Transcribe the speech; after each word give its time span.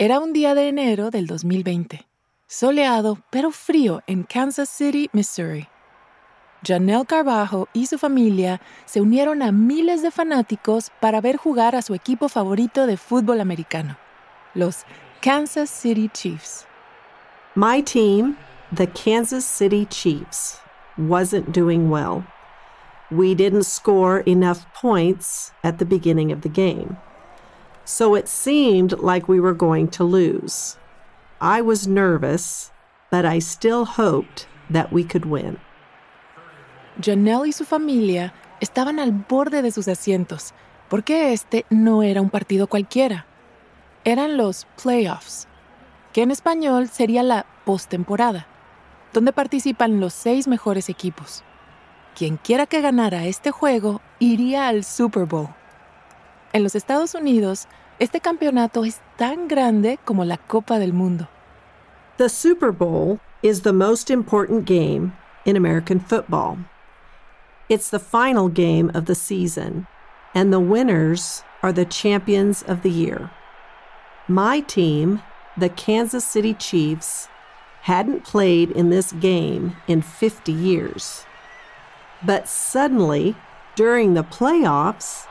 Era 0.00 0.20
un 0.20 0.32
día 0.32 0.54
de 0.54 0.68
enero 0.68 1.10
del 1.10 1.26
2020, 1.26 2.06
soleado 2.46 3.18
pero 3.30 3.50
frío 3.50 4.00
en 4.06 4.22
Kansas 4.22 4.68
City, 4.68 5.10
Missouri. 5.12 5.66
Janelle 6.64 7.04
Carbajo 7.04 7.66
y 7.72 7.86
su 7.86 7.98
familia 7.98 8.60
se 8.84 9.00
unieron 9.00 9.42
a 9.42 9.50
miles 9.50 10.00
de 10.02 10.12
fanáticos 10.12 10.92
para 11.00 11.20
ver 11.20 11.36
jugar 11.36 11.74
a 11.74 11.82
su 11.82 11.94
equipo 11.96 12.28
favorito 12.28 12.86
de 12.86 12.96
fútbol 12.96 13.40
americano, 13.40 13.98
los 14.54 14.84
Kansas 15.20 15.68
City 15.68 16.08
Chiefs. 16.14 16.64
My 17.56 17.82
team, 17.82 18.36
the 18.72 18.86
Kansas 18.86 19.44
City 19.44 19.84
Chiefs, 19.84 20.60
wasn't 20.96 21.52
doing 21.52 21.90
well. 21.90 22.22
We 23.10 23.34
didn't 23.34 23.64
score 23.64 24.22
enough 24.28 24.64
points 24.80 25.50
at 25.64 25.78
the 25.78 25.84
beginning 25.84 26.30
of 26.30 26.42
the 26.42 26.48
game. 26.48 26.98
So 27.88 28.14
it 28.14 28.28
seemed 28.28 28.98
like 29.00 29.30
we 29.30 29.40
were 29.40 29.54
going 29.54 29.88
to 29.92 30.04
lose. 30.04 30.76
I 31.40 31.62
was 31.62 31.88
nervous, 31.88 32.70
but 33.10 33.24
I 33.24 33.38
still 33.38 33.86
hoped 33.86 34.46
that 34.68 34.92
we 34.92 35.02
could 35.02 35.24
win. 35.24 35.56
Janelle 37.00 37.46
y 37.46 37.52
su 37.52 37.64
familia 37.64 38.34
estaban 38.60 39.00
al 39.00 39.12
borde 39.12 39.62
de 39.62 39.70
sus 39.70 39.88
asientos, 39.88 40.52
porque 40.90 41.32
este 41.32 41.64
no 41.70 42.02
era 42.02 42.20
un 42.20 42.28
partido 42.28 42.66
cualquiera. 42.66 43.24
Eran 44.04 44.36
los 44.36 44.66
playoffs, 44.82 45.48
que 46.12 46.20
en 46.20 46.30
español 46.30 46.90
sería 46.90 47.22
la 47.22 47.46
postemporada, 47.64 48.46
donde 49.14 49.32
participan 49.32 49.98
los 49.98 50.12
seis 50.12 50.46
mejores 50.46 50.90
equipos. 50.90 51.42
Quien 52.14 52.36
quiera 52.36 52.66
que 52.66 52.82
ganara 52.82 53.24
este 53.24 53.50
juego 53.50 54.02
iría 54.18 54.68
al 54.68 54.84
Super 54.84 55.24
Bowl. 55.24 55.57
En 56.54 56.62
los 56.62 56.74
Estados 56.74 57.14
Unidos, 57.14 57.66
este 57.98 58.20
campeonato 58.20 58.84
es 58.84 59.00
tan 59.18 59.48
grande 59.48 59.98
como 60.04 60.24
la 60.24 60.38
Copa 60.38 60.78
del 60.78 60.92
Mundo. 60.94 61.28
The 62.16 62.30
Super 62.30 62.72
Bowl 62.72 63.20
is 63.42 63.62
the 63.62 63.72
most 63.72 64.10
important 64.10 64.64
game 64.64 65.12
in 65.44 65.56
American 65.56 66.00
football. 66.00 66.58
It's 67.68 67.90
the 67.90 67.98
final 67.98 68.48
game 68.48 68.90
of 68.94 69.04
the 69.04 69.14
season, 69.14 69.86
and 70.34 70.50
the 70.50 70.58
winners 70.58 71.42
are 71.62 71.72
the 71.72 71.84
champions 71.84 72.62
of 72.62 72.80
the 72.82 72.90
year. 72.90 73.30
My 74.26 74.60
team, 74.60 75.20
the 75.56 75.68
Kansas 75.68 76.24
City 76.24 76.54
Chiefs, 76.54 77.28
hadn't 77.82 78.24
played 78.24 78.70
in 78.70 78.88
this 78.88 79.12
game 79.12 79.76
in 79.86 80.00
50 80.00 80.50
years. 80.50 81.26
But 82.24 82.48
suddenly, 82.48 83.36
during 83.76 84.14
the 84.14 84.24
playoffs, 84.24 85.26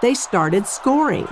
they 0.00 0.14
started 0.14 0.66
scoring. 0.66 1.26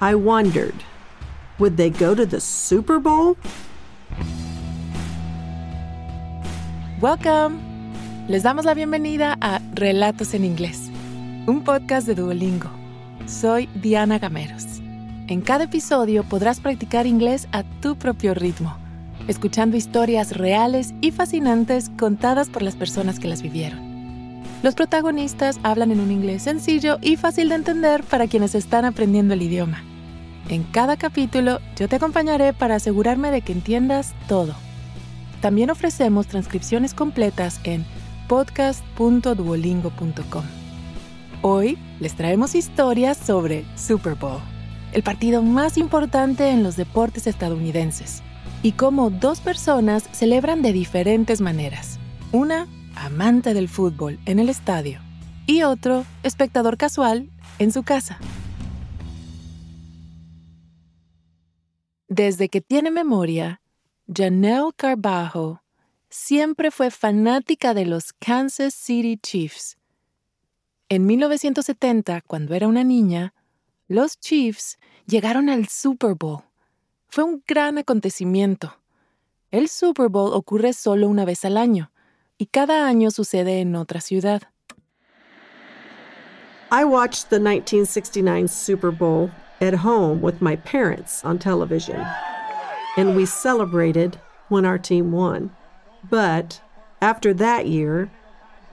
I 0.00 0.14
wondered 0.14 0.74
would 1.58 1.76
they 1.76 1.90
go 1.90 2.14
to 2.14 2.26
the 2.26 2.40
Super 2.40 2.98
Bowl? 2.98 3.36
Welcome. 7.00 7.60
Les 8.28 8.42
damos 8.42 8.64
la 8.64 8.74
bienvenida 8.74 9.36
a 9.40 9.60
Relatos 9.74 10.34
en 10.34 10.44
Inglés, 10.44 10.90
un 11.46 11.64
podcast 11.64 12.06
de 12.06 12.14
Duolingo. 12.14 12.70
Soy 13.26 13.68
Diana 13.74 14.18
Gameros. 14.18 14.80
En 15.28 15.40
cada 15.40 15.64
episodio 15.64 16.24
podrás 16.24 16.60
practicar 16.60 17.06
inglés 17.06 17.48
a 17.52 17.62
tu 17.80 17.96
propio 17.96 18.34
ritmo, 18.34 18.76
escuchando 19.28 19.76
historias 19.76 20.36
reales 20.36 20.94
y 21.00 21.10
fascinantes 21.10 21.90
contadas 21.98 22.48
por 22.48 22.62
las 22.62 22.76
personas 22.76 23.18
que 23.18 23.28
las 23.28 23.42
vivieron. 23.42 23.89
Los 24.62 24.74
protagonistas 24.74 25.58
hablan 25.62 25.90
en 25.90 26.00
un 26.00 26.10
inglés 26.10 26.42
sencillo 26.42 26.98
y 27.00 27.16
fácil 27.16 27.48
de 27.48 27.54
entender 27.54 28.04
para 28.04 28.26
quienes 28.26 28.54
están 28.54 28.84
aprendiendo 28.84 29.32
el 29.32 29.40
idioma. 29.40 29.82
En 30.50 30.64
cada 30.64 30.98
capítulo 30.98 31.60
yo 31.76 31.88
te 31.88 31.96
acompañaré 31.96 32.52
para 32.52 32.74
asegurarme 32.74 33.30
de 33.30 33.40
que 33.40 33.52
entiendas 33.52 34.12
todo. 34.28 34.54
También 35.40 35.70
ofrecemos 35.70 36.26
transcripciones 36.26 36.92
completas 36.92 37.58
en 37.64 37.86
podcast.duolingo.com. 38.28 40.44
Hoy 41.40 41.78
les 41.98 42.14
traemos 42.14 42.54
historias 42.54 43.16
sobre 43.16 43.64
Super 43.76 44.14
Bowl, 44.14 44.42
el 44.92 45.02
partido 45.02 45.42
más 45.42 45.78
importante 45.78 46.50
en 46.50 46.62
los 46.62 46.76
deportes 46.76 47.26
estadounidenses, 47.26 48.22
y 48.62 48.72
cómo 48.72 49.08
dos 49.08 49.40
personas 49.40 50.06
celebran 50.12 50.60
de 50.60 50.74
diferentes 50.74 51.40
maneras. 51.40 51.98
Una, 52.30 52.66
amante 53.00 53.54
del 53.54 53.68
fútbol 53.68 54.18
en 54.26 54.38
el 54.38 54.48
estadio, 54.50 55.00
y 55.46 55.62
otro, 55.62 56.04
espectador 56.22 56.76
casual 56.76 57.30
en 57.58 57.72
su 57.72 57.82
casa. 57.82 58.18
Desde 62.08 62.48
que 62.48 62.60
tiene 62.60 62.90
memoria, 62.90 63.62
Janelle 64.06 64.72
Carbajo 64.76 65.62
siempre 66.10 66.70
fue 66.70 66.90
fanática 66.90 67.72
de 67.72 67.86
los 67.86 68.12
Kansas 68.12 68.74
City 68.74 69.16
Chiefs. 69.16 69.78
En 70.88 71.06
1970, 71.06 72.20
cuando 72.22 72.54
era 72.54 72.68
una 72.68 72.84
niña, 72.84 73.32
los 73.88 74.18
Chiefs 74.18 74.78
llegaron 75.06 75.48
al 75.48 75.68
Super 75.68 76.14
Bowl. 76.14 76.42
Fue 77.08 77.24
un 77.24 77.42
gran 77.46 77.78
acontecimiento. 77.78 78.76
El 79.50 79.68
Super 79.68 80.08
Bowl 80.08 80.34
ocurre 80.34 80.72
solo 80.72 81.08
una 81.08 81.24
vez 81.24 81.44
al 81.44 81.56
año 81.56 81.89
y 82.40 82.46
cada 82.46 82.86
año 82.88 83.10
sucede 83.10 83.60
en 83.60 83.76
otra 83.76 84.00
ciudad. 84.00 84.42
I 86.72 86.84
watched 86.84 87.30
the 87.30 87.38
1969 87.38 88.48
Super 88.48 88.90
Bowl 88.90 89.30
at 89.60 89.74
home 89.74 90.22
with 90.22 90.40
my 90.40 90.56
parents 90.56 91.24
on 91.24 91.38
television. 91.38 92.06
and 92.96 93.16
we 93.16 93.26
celebrated 93.26 94.18
when 94.48 94.64
our 94.64 94.78
team 94.78 95.12
won. 95.12 95.50
But 96.08 96.60
after 97.00 97.32
that 97.34 97.66
year, 97.66 98.10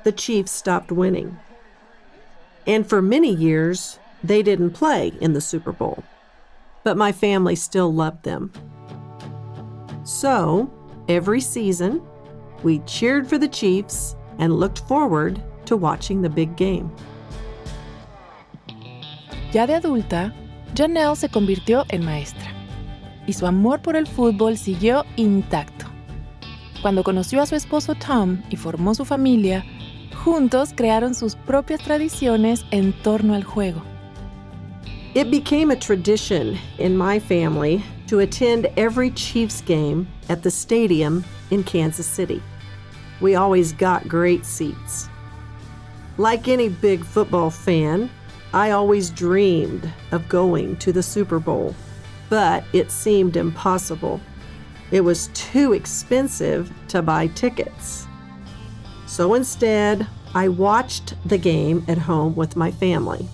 the 0.04 0.12
Chiefs 0.12 0.52
stopped 0.52 0.92
winning. 0.92 1.38
And 2.66 2.88
for 2.88 3.02
many 3.02 3.34
years, 3.34 4.00
they 4.24 4.42
didn't 4.42 4.72
play 4.72 5.14
in 5.22 5.34
the 5.34 5.42
Super 5.42 5.72
Bowl. 5.72 6.04
But 6.84 6.98
my 6.98 7.12
family 7.12 7.56
still 7.56 7.94
loved 7.94 8.24
them. 8.24 8.52
So, 10.04 10.72
every 11.08 11.42
season, 11.42 12.02
we 12.64 12.80
cheered 12.86 13.28
for 13.28 13.38
the 13.38 13.48
Chiefs 13.48 14.16
and 14.40 14.60
looked 14.60 14.80
forward 14.88 15.42
to 15.66 15.76
watching 15.76 16.22
the 16.22 16.30
big 16.30 16.56
game. 16.56 16.92
Ya 19.52 19.66
de 19.66 19.76
adulta, 19.76 20.34
Janelle 20.76 21.16
se 21.16 21.30
convirtió 21.30 21.86
en 21.90 22.04
maestra. 22.04 22.58
y 23.28 23.34
su 23.34 23.46
amor 23.46 23.82
por 23.82 23.96
el 23.96 24.08
fútbol 24.08 24.58
siguió 24.58 25.06
intacto. 25.18 25.86
Cuando 26.82 27.04
conoció 27.04 27.42
a 27.42 27.46
su 27.46 27.56
esposo 27.56 27.94
Tom 27.94 28.42
y 28.50 28.56
formó 28.56 28.96
su 28.96 29.06
familia, 29.06 29.64
juntos 30.24 30.72
crearon 30.76 31.14
sus 31.14 31.36
propias 31.36 31.82
tradiciones 31.82 32.66
en 32.72 32.94
torno 33.04 33.36
al 33.36 33.44
juego. 33.44 33.84
It 35.14 35.30
became 35.30 35.72
a 35.72 35.76
tradition 35.76 36.58
in 36.80 36.98
my 36.98 37.20
family 37.20 37.84
to 38.08 38.20
attend 38.20 38.68
every 38.78 39.12
Chiefs 39.12 39.62
game 39.62 40.08
at 40.30 40.44
the 40.44 40.52
stadium 40.52 41.24
in 41.52 41.64
Kansas 41.64 42.08
City. 42.08 42.42
We 43.22 43.36
always 43.36 43.74
got 43.74 44.08
great 44.08 44.46
seats. 44.46 45.10
Like 46.18 46.48
any 46.48 46.70
big 46.70 47.04
football 47.04 47.50
fan, 47.50 48.10
I 48.54 48.72
always 48.72 49.10
dreamed 49.10 49.92
of 50.12 50.28
going 50.30 50.78
to 50.78 50.92
the 50.92 51.04
Super 51.04 51.40
Bowl 51.40 51.76
but 52.30 52.64
it 52.74 52.92
seemed 52.92 53.38
impossible. 53.38 54.20
It 54.92 55.02
was 55.02 55.30
too 55.34 55.74
expensive 55.74 56.72
to 56.90 57.02
buy 57.02 57.28
tickets. 57.28 58.08
So 59.06 59.34
instead, 59.34 60.08
I 60.34 60.50
watched 60.50 61.16
the 61.28 61.38
game 61.38 61.86
at 61.88 61.98
home 61.98 62.36
with 62.36 62.56
my 62.56 62.72
family. 62.72 63.28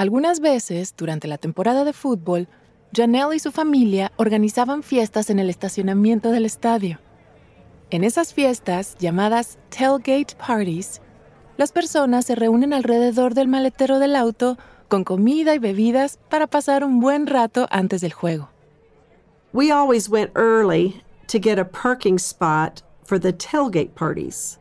Algunas 0.00 0.40
veces, 0.40 0.94
durante 0.96 1.28
la 1.28 1.36
temporada 1.36 1.84
de 1.84 1.92
fútbol, 1.92 2.48
Janelle 2.90 3.36
y 3.36 3.38
su 3.38 3.52
familia 3.52 4.12
organizaban 4.16 4.82
fiestas 4.82 5.28
en 5.28 5.38
el 5.38 5.50
estacionamiento 5.50 6.30
del 6.30 6.46
estadio. 6.46 7.00
En 7.90 8.02
esas 8.02 8.32
fiestas, 8.32 8.96
llamadas 8.98 9.58
tailgate 9.68 10.34
parties, 10.36 11.02
las 11.58 11.72
personas 11.72 12.24
se 12.24 12.34
reúnen 12.34 12.72
alrededor 12.72 13.34
del 13.34 13.48
maletero 13.48 13.98
del 13.98 14.16
auto 14.16 14.56
con 14.88 15.04
comida 15.04 15.54
y 15.54 15.58
bebidas 15.58 16.18
para 16.30 16.46
pasar 16.46 16.82
un 16.82 16.98
buen 16.98 17.26
rato 17.26 17.68
antes 17.70 18.00
del 18.00 18.14
juego. 18.14 18.48
We 19.52 19.70
always 19.70 20.08
went 20.08 20.30
early 20.34 21.02
to 21.26 21.38
get 21.38 21.58
a 21.58 21.66
parking 21.66 22.18
spot 22.18 22.82
for 23.04 23.20
the 23.20 23.34
tailgate 23.34 23.94
parties. 23.94 24.58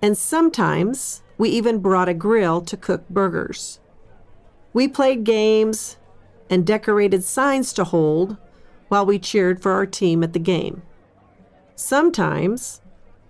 And 0.00 0.16
sometimes 0.16 1.22
we 1.36 1.50
even 1.50 1.82
brought 1.82 2.08
a 2.08 2.14
grill 2.14 2.62
to 2.62 2.78
cook 2.78 3.02
burgers. 3.10 3.80
We 4.72 4.88
played 4.88 5.24
games 5.24 5.96
and 6.50 6.66
decorated 6.66 7.24
signs 7.24 7.72
to 7.74 7.84
hold 7.84 8.36
while 8.88 9.04
we 9.04 9.18
cheered 9.18 9.62
for 9.62 9.72
our 9.72 9.86
team 9.86 10.22
at 10.22 10.32
the 10.32 10.38
game. 10.38 10.82
Sometimes 11.74 12.80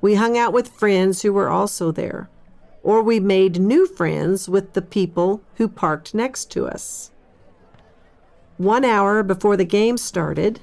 we 0.01 0.15
hung 0.15 0.39
out 0.39 0.53
with 0.53 0.69
friends 0.69 1.23
who 1.23 1.33
were 1.33 1.49
also 1.49 1.91
there 1.91 2.29
or 2.89 3.03
we 3.03 3.21
made 3.21 3.61
new 3.61 3.87
friends 3.87 4.49
with 4.49 4.73
the 4.73 4.83
people 4.83 5.43
who 5.57 5.69
parked 5.69 6.15
next 6.15 6.51
to 6.53 6.67
us. 6.67 7.11
One 8.57 8.85
hour 8.85 9.23
before 9.23 9.57
the 9.57 9.65
game 9.65 9.99
started, 9.99 10.61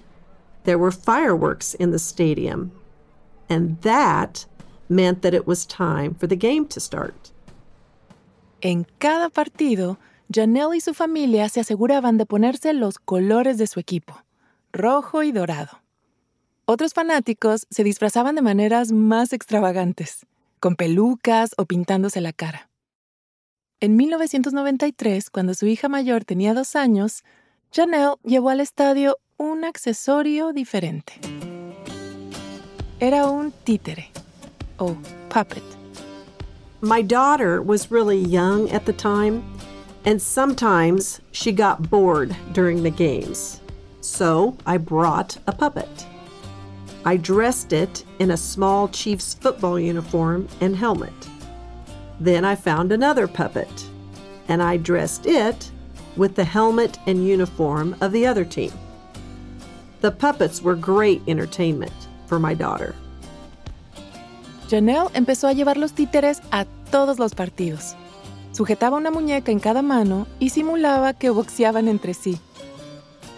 there 0.64 0.78
were 0.78 0.92
fireworks 0.92 1.74
in 1.76 1.92
the 1.92 2.00
stadium, 2.00 2.72
and 3.48 3.80
that 3.82 4.46
meant 4.90 5.22
that 5.22 5.34
it 5.34 5.46
was 5.46 5.66
time 5.66 6.16
for 6.16 6.28
the 6.28 6.36
game 6.36 6.68
to 6.70 6.80
start. 6.80 7.32
En 8.62 8.88
cada 9.00 9.30
partido, 9.30 9.98
Janelle 10.34 10.78
y 10.78 10.82
su 10.82 10.94
familia 10.94 11.50
se 11.50 11.60
aseguraban 11.60 12.18
de 12.18 12.26
ponerse 12.26 12.74
los 12.74 12.98
colores 13.00 13.58
de 13.58 13.68
su 13.68 13.80
equipo, 13.80 14.24
rojo 14.72 15.24
y 15.24 15.32
dorado. 15.32 15.82
Otros 16.66 16.94
fanáticos 16.94 17.68
se 17.70 17.84
disfrazaban 17.84 18.36
de 18.36 18.42
maneras 18.42 18.92
más 18.92 19.34
extravagantes, 19.34 20.26
con 20.60 20.76
pelucas 20.76 21.52
o 21.58 21.66
pintándose 21.66 22.22
la 22.22 22.34
cara. 22.34 22.70
En 23.80 23.96
1993, 23.96 25.30
cuando 25.30 25.54
su 25.54 25.68
hija 25.68 25.90
mayor 25.90 26.26
tenía 26.26 26.54
dos 26.54 26.76
años, 26.76 27.24
Janelle 27.72 28.16
llevó 28.24 28.50
al 28.50 28.62
estadio 28.62 29.18
un 29.38 29.64
accesorio 29.64 30.54
diferente. 30.54 31.14
Era 33.00 33.28
un 33.28 33.52
títere 33.52 34.10
o 34.78 34.96
puppet. 35.30 35.64
My 36.82 37.04
daughter 37.04 37.60
was 37.62 37.92
really 37.92 38.24
young 38.26 38.72
at 38.72 38.86
the 38.86 38.94
time, 38.94 39.44
and 40.06 40.22
sometimes 40.22 41.20
she 41.32 41.52
got 41.52 41.90
bored 41.90 42.36
during 42.54 42.84
the 42.84 42.92
games. 42.92 43.60
So 44.02 44.56
I 44.66 44.78
brought 44.78 45.38
a 45.48 45.52
puppet. 45.52 46.06
I 47.04 47.18
dressed 47.18 47.74
it 47.74 48.04
in 48.20 48.32
a 48.32 48.38
small 48.38 48.88
Chiefs 48.88 49.34
football 49.34 49.80
uniform 49.80 50.48
and 50.62 50.76
helmet. 50.76 51.14
Then 52.20 52.46
I 52.46 52.56
found 52.56 52.92
another 52.92 53.28
puppet, 53.28 53.86
and 54.48 54.62
I 54.62 54.78
dressed 54.78 55.26
it 55.26 55.72
with 56.16 56.36
the 56.36 56.46
helmet 56.46 56.98
and 57.08 57.28
uniform 57.28 57.96
of 58.00 58.12
the 58.12 58.26
other 58.26 58.46
team. 58.46 58.72
The 60.02 60.12
puppets 60.12 60.62
were 60.62 60.76
great 60.76 61.22
entertainment 61.28 61.94
for 62.28 62.40
my 62.40 62.54
daughter. 62.54 62.96
Janelle 64.68 65.12
empezó 65.14 65.50
a 65.50 65.54
llevar 65.54 65.78
los 65.78 65.92
títeres 65.94 66.42
a 66.52 66.66
todos 66.92 67.20
los 67.20 67.34
partidos. 67.34 67.96
Sujetaba 68.56 68.96
una 68.96 69.12
muñeca 69.12 69.52
en 69.52 69.60
cada 69.60 69.82
mano 69.82 70.28
y 70.40 70.52
simulaba 70.52 71.12
que 71.12 71.30
boxeaban 71.30 71.90
entre 71.90 72.14
sí. 72.14 72.40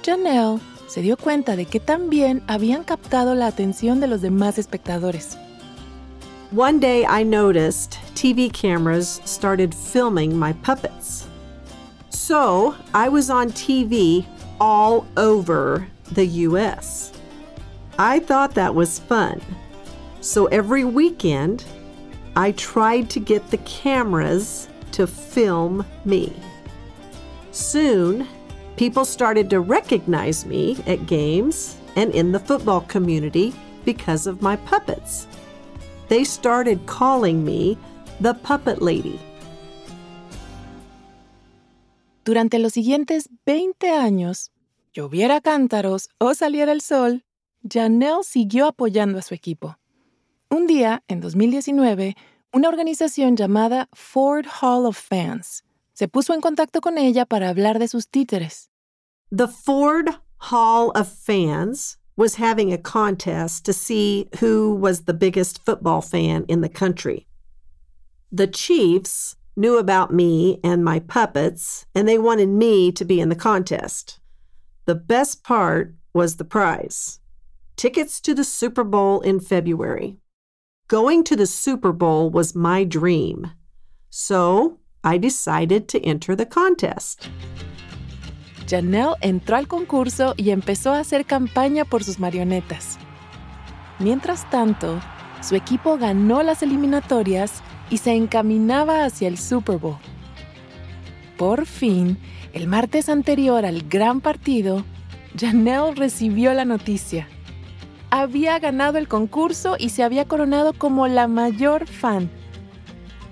Janelle 0.06 0.60
se 0.88 1.02
dio 1.02 1.18
cuenta 1.18 1.56
de 1.56 1.66
que 1.66 1.80
también 1.80 2.44
habían 2.46 2.84
captado 2.84 3.34
la 3.34 3.48
atención 3.48 4.00
de 4.00 4.06
los 4.06 4.22
demás 4.22 4.60
espectadores. 4.60 5.36
One 6.56 6.80
day 6.80 7.04
I 7.04 7.24
noticed 7.24 7.98
TV 8.14 8.52
cameras 8.52 9.20
started 9.26 9.74
filming 9.74 10.38
my 10.38 10.54
puppets. 10.54 11.26
So 12.10 12.76
I 12.94 13.10
was 13.10 13.32
on 13.32 13.50
TV 13.50 14.24
all 14.60 15.08
over 15.18 15.88
the 16.14 16.28
US. 16.46 17.12
I 17.98 18.20
thought 18.20 18.54
that 18.54 18.76
was 18.76 19.00
fun. 19.00 19.42
So 20.22 20.46
every 20.52 20.84
weekend, 20.84 21.66
I 22.36 22.52
tried 22.52 23.10
to 23.10 23.20
get 23.20 23.50
the 23.50 23.58
cameras 23.66 24.68
to 24.98 25.08
film 25.08 25.86
me. 26.04 26.34
Soon, 27.52 28.28
People 28.78 29.06
started 29.06 29.50
to 29.50 29.60
recognize 29.60 30.46
me 30.46 30.78
at 30.86 31.08
games 31.08 31.78
and 31.96 32.14
in 32.14 32.32
the 32.32 32.40
football 32.40 32.82
community 32.82 33.52
because 33.86 34.28
of 34.28 34.44
my 34.44 34.56
puppets. 34.56 35.26
They 36.10 36.24
started 36.24 36.86
calling 36.86 37.44
me 37.44 37.76
the 38.22 38.36
Puppet 38.36 38.80
Lady. 38.80 39.20
Durante 42.24 42.60
los 42.60 42.74
siguientes 42.74 43.30
20 43.48 43.90
años, 43.90 44.52
lloviera 44.94 45.42
cántaros 45.42 46.10
o 46.20 46.36
saliera 46.36 46.72
el 46.72 46.82
sol, 46.82 47.24
Janelle 47.68 48.24
siguió 48.24 48.68
apoyando 48.68 49.18
a 49.18 49.24
su 49.24 49.34
equipo. 49.34 49.80
Un 50.52 50.68
día, 50.68 51.02
en 51.08 51.20
2019, 51.20 52.16
una 52.58 52.70
organización 52.70 53.36
llamada 53.36 53.88
Ford 53.94 54.48
Hall 54.48 54.88
of 54.88 54.98
Fans 54.98 55.62
se 55.94 56.08
puso 56.08 56.34
en 56.34 56.42
contacto 56.42 56.82
con 56.82 56.98
ella 56.98 57.24
para 57.24 57.50
hablar 57.50 57.78
de 57.78 57.88
sus 57.88 58.08
títeres. 58.08 58.70
The 59.30 59.48
Ford 59.48 60.10
Hall 60.50 60.92
of 60.96 61.08
Fans 61.08 62.00
was 62.16 62.40
having 62.40 62.74
a 62.74 62.80
contest 62.80 63.64
to 63.66 63.74
see 63.74 64.28
who 64.40 64.74
was 64.74 65.02
the 65.02 65.14
biggest 65.14 65.64
football 65.66 66.02
fan 66.02 66.46
in 66.48 66.62
the 66.62 66.70
country. 66.70 67.28
The 68.32 68.48
Chiefs 68.48 69.36
knew 69.56 69.78
about 69.78 70.12
me 70.12 70.60
and 70.64 70.84
my 70.84 71.00
puppets, 71.00 71.86
and 71.94 72.08
they 72.08 72.18
wanted 72.18 72.50
me 72.50 72.92
to 72.94 73.06
be 73.06 73.22
in 73.22 73.30
the 73.30 73.36
contest. 73.36 74.20
The 74.86 74.96
best 74.96 75.44
part 75.44 75.94
was 76.12 76.38
the 76.38 76.46
prize 76.46 77.20
tickets 77.76 78.20
to 78.22 78.34
the 78.34 78.44
Super 78.44 78.84
Bowl 78.84 79.22
in 79.22 79.40
February. 79.40 80.18
Going 80.90 81.26
to 81.26 81.36
the 81.36 81.48
Super 81.48 81.92
Bowl 81.92 82.30
was 82.30 82.56
my 82.56 82.86
dream. 82.86 83.52
So 84.10 84.78
I 85.04 85.18
decided 85.18 85.90
to 85.90 86.00
enter 86.02 86.34
the 86.34 86.46
contest. 86.46 87.28
Janelle 88.70 89.18
entró 89.22 89.58
al 89.58 89.68
concurso 89.68 90.34
y 90.38 90.52
empezó 90.52 90.94
a 90.94 91.00
hacer 91.00 91.26
campaña 91.26 91.84
por 91.84 92.06
sus 92.06 92.20
marionetas. 92.20 92.98
Mientras 94.00 94.50
tanto, 94.50 95.02
su 95.42 95.56
equipo 95.56 95.98
ganó 95.98 96.42
las 96.42 96.64
eliminatorias 96.64 97.62
y 97.90 97.98
se 97.98 98.14
encaminaba 98.14 99.04
hacia 99.04 99.28
el 99.28 99.38
Super 99.38 99.80
Bowl. 99.80 99.98
Por 101.38 101.66
fin, 101.66 102.18
el 102.54 102.68
martes 102.68 103.10
anterior 103.10 103.66
al 103.66 103.90
gran 103.90 104.22
partido, 104.22 104.86
Janelle 105.38 105.96
recibió 105.96 106.54
la 106.54 106.64
noticia. 106.64 107.28
Había 108.10 108.58
ganado 108.60 108.98
el 108.98 109.08
concurso 109.10 109.76
y 109.78 109.90
se 109.90 110.02
había 110.02 110.26
coronado 110.26 110.72
como 110.74 111.08
la 111.08 111.28
mayor 111.28 111.88
fan. 111.88 112.30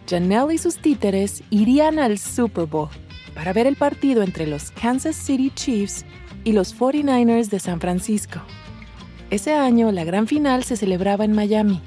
Janelle 0.08 0.56
y 0.56 0.58
sus 0.58 0.78
títeres 0.78 1.44
irían 1.50 1.98
al 1.98 2.18
Super 2.18 2.66
Bowl 2.66 2.90
para 3.34 3.54
ver 3.54 3.68
el 3.68 3.78
partido 3.78 4.22
entre 4.22 4.48
los 4.48 4.72
Kansas 4.72 5.16
City 5.16 5.50
Chiefs 5.56 6.06
y 6.44 6.52
los 6.52 6.78
49ers 6.78 7.50
de 7.50 7.60
San 7.60 7.80
Francisco. 7.80 8.42
Ese 9.30 9.54
año 9.54 9.92
la 9.92 10.04
gran 10.04 10.28
final 10.28 10.64
se 10.64 10.76
celebraba 10.76 11.24
en 11.24 11.34
Miami. 11.34 11.82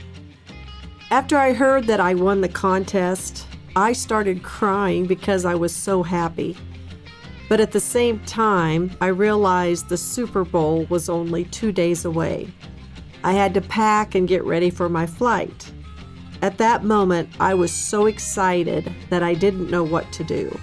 After 1.11 1.39
I 1.39 1.55
heard 1.55 1.87
that 1.87 2.01
I 2.01 2.15
won 2.15 2.41
the 2.41 2.49
contest, 2.49 3.47
I 3.77 3.93
started 3.95 4.43
crying 4.43 5.07
because 5.07 5.45
I 5.45 5.55
was 5.55 5.73
so 5.73 6.03
happy. 6.03 6.57
But 7.49 7.61
at 7.61 7.71
the 7.71 7.81
same 7.81 8.19
time, 8.27 8.91
I 9.01 9.09
realized 9.09 9.89
the 9.89 9.97
Super 9.97 10.45
Bowl 10.45 10.87
was 10.91 11.09
only 11.09 11.45
two 11.45 11.73
days 11.73 12.05
away. 12.05 12.49
I 13.25 13.33
had 13.33 13.55
to 13.55 13.61
pack 13.61 14.15
and 14.15 14.29
get 14.29 14.45
ready 14.45 14.71
for 14.71 14.89
my 14.89 15.07
flight. 15.07 15.73
At 16.41 16.59
that 16.59 16.85
moment, 16.85 17.29
I 17.41 17.55
was 17.55 17.73
so 17.73 18.07
excited 18.07 18.93
that 19.11 19.23
I 19.23 19.35
didn't 19.35 19.71
know 19.71 19.83
what 19.83 20.11
to 20.13 20.25
do. 20.25 20.57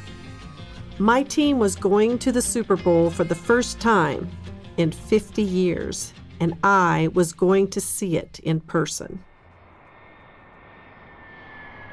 My 0.99 1.23
team 1.23 1.59
was 1.59 1.75
going 1.75 2.17
to 2.19 2.31
the 2.31 2.41
Super 2.41 2.77
Bowl 2.77 3.09
for 3.09 3.25
the 3.25 3.35
first 3.35 3.81
time 3.81 4.29
in 4.77 4.91
50 4.91 5.41
years, 5.41 6.13
and 6.39 6.53
I 6.63 7.09
was 7.13 7.33
going 7.33 7.67
to 7.69 7.81
see 7.81 8.15
it 8.15 8.39
in 8.39 8.61
person. 8.61 9.19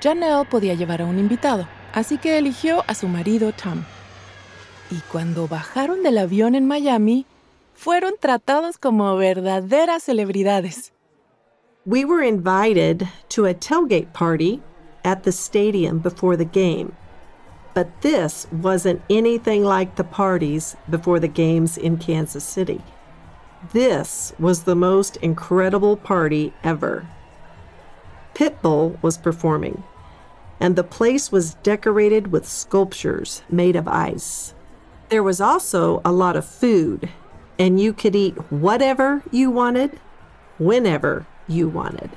Janelle 0.00 0.49
podía 0.49 0.76
llevar 0.76 1.00
a 1.00 1.04
un 1.04 1.19
invitado, 1.19 1.66
así 1.92 2.21
que 2.21 2.38
eligió 2.38 2.85
a 2.87 2.95
su 2.95 3.09
marido 3.09 3.52
Tom. 3.52 3.85
Y 4.90 5.00
cuando 5.11 5.49
bajaron 5.49 6.02
del 6.02 6.19
avión 6.19 6.54
en 6.54 6.66
Miami, 6.66 7.26
fueron 7.75 8.19
tratados 8.21 8.79
como 8.79 9.17
verdaderas 9.17 10.02
celebridades. 10.02 10.91
We 11.85 12.05
were 12.05 12.23
invited 12.23 13.09
to 13.31 13.47
a 13.47 13.55
tailgate 13.55 14.12
party 14.12 14.62
at 15.05 15.25
the 15.25 15.33
stadium 15.33 15.99
before 15.99 16.37
the 16.37 16.45
game. 16.45 16.95
But 17.75 18.02
this 18.02 18.47
wasn't 18.52 19.02
anything 19.09 19.64
like 19.64 19.97
the 19.97 20.05
parties 20.05 20.76
before 20.91 21.19
the 21.19 21.29
games 21.29 21.79
in 21.79 21.97
Kansas 21.97 22.45
City. 22.45 22.81
This 23.73 24.33
was 24.38 24.64
the 24.64 24.75
most 24.75 25.17
incredible 25.19 25.97
party 25.97 26.52
ever. 26.62 27.07
Pitbull 28.35 29.02
was 29.02 29.17
performing, 29.17 29.83
and 30.61 30.76
the 30.76 30.85
place 30.85 31.33
was 31.33 31.55
decorated 31.62 32.33
with 32.33 32.49
sculptures 32.49 33.43
made 33.49 33.76
of 33.76 33.88
ice. 33.88 34.55
There 35.09 35.23
was 35.23 35.41
also 35.41 36.00
a 36.05 36.12
lot 36.12 36.37
of 36.37 36.45
food, 36.45 37.09
and 37.59 37.80
you 37.80 37.92
could 37.92 38.14
eat 38.14 38.35
whatever 38.50 39.23
you 39.30 39.50
wanted, 39.50 39.99
whenever 40.59 41.26
you 41.49 41.68
wanted. 41.68 42.11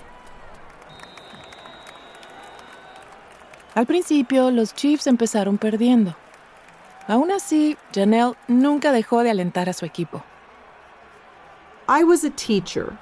Al 3.75 3.85
principio, 3.85 4.49
los 4.49 4.73
Chiefs 4.73 5.05
empezaron 5.05 5.57
perdiendo. 5.59 6.15
Aún 7.07 7.29
así, 7.29 7.77
Janelle 7.93 8.35
nunca 8.47 8.91
dejó 8.91 9.21
de 9.23 9.29
alentar 9.29 9.67
a 9.67 9.73
su 9.73 9.85
equipo. 9.85 10.23
I 11.87 12.03
was 12.03 12.23
a 12.23 12.31
teacher, 12.31 12.97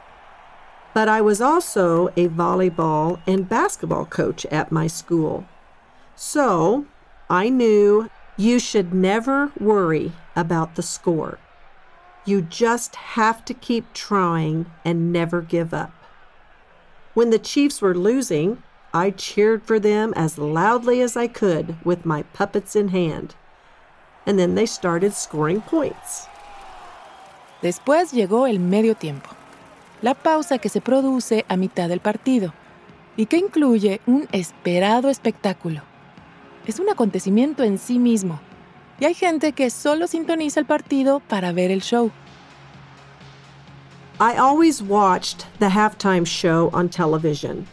but 0.93 1.07
I 1.07 1.21
was 1.21 1.39
also 1.39 2.07
a 2.17 2.27
volleyball 2.27 3.19
and 3.25 3.47
basketball 3.47 4.05
coach 4.05 4.45
at 4.47 4.71
my 4.71 4.87
school. 4.87 5.45
So 6.15 6.85
I 7.29 7.49
knew 7.49 8.09
you 8.35 8.59
should 8.59 8.93
never 8.93 9.51
worry 9.59 10.11
about 10.35 10.75
the 10.75 10.83
score. 10.83 11.37
You 12.25 12.41
just 12.41 12.95
have 12.95 13.43
to 13.45 13.53
keep 13.53 13.93
trying 13.93 14.65
and 14.85 15.11
never 15.11 15.41
give 15.41 15.73
up. 15.73 15.91
When 17.13 17.31
the 17.31 17.39
Chiefs 17.39 17.81
were 17.81 17.93
losing, 17.93 18.63
I 18.93 19.11
cheered 19.11 19.63
for 19.63 19.77
them 19.77 20.13
as 20.15 20.37
loudly 20.37 21.01
as 21.01 21.17
I 21.17 21.27
could 21.27 21.75
with 21.83 22.05
my 22.05 22.23
puppets 22.33 22.77
in 22.77 22.89
hand. 22.89 23.35
And 24.25 24.39
then 24.39 24.55
they 24.55 24.65
started 24.65 25.13
scoring 25.13 25.61
points. 25.61 26.27
Después 27.61 28.13
llegó 28.13 28.47
el 28.47 28.59
medio 28.59 28.95
tiempo, 28.95 29.29
la 30.01 30.13
pausa 30.13 30.59
que 30.59 30.69
se 30.69 30.79
produce 30.79 31.43
a 31.49 31.57
mitad 31.57 31.89
del 31.89 31.99
partido 31.99 32.53
y 33.17 33.25
que 33.25 33.37
incluye 33.37 33.99
un 34.05 34.29
esperado 34.31 35.09
espectáculo. 35.09 35.81
Es 36.65 36.79
un 36.79 36.89
acontecimiento 36.89 37.63
en 37.63 37.77
sí 37.77 37.99
mismo 37.99 38.39
y 39.03 39.05
hay 39.05 39.13
gente 39.13 39.51
que 39.51 39.69
solo 39.69 40.07
sintoniza 40.07 40.61
el 40.61 40.65
partido 40.65 41.19
para 41.27 41.51
ver 41.51 41.71
el 41.71 41.81
show. 41.81 42.09
I 44.17 44.37
always 44.37 44.81
watched 44.81 45.45
the 45.59 45.67
halftime 45.67 46.25
show 46.25 46.69
on 46.71 46.87
television, 46.87 47.67